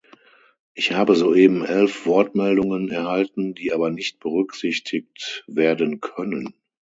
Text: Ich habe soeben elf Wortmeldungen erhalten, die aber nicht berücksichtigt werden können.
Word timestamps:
Ich 0.73 0.93
habe 0.93 1.13
soeben 1.13 1.63
elf 1.63 2.07
Wortmeldungen 2.07 2.89
erhalten, 2.89 3.53
die 3.53 3.71
aber 3.71 3.91
nicht 3.91 4.19
berücksichtigt 4.19 5.43
werden 5.45 5.99
können. 6.01 6.55